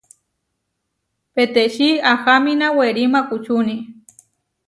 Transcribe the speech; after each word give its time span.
Peʼtečí 1.33 1.89
ahamína 2.13 2.67
werí 2.77 3.03
maʼkučúni. 3.13 3.75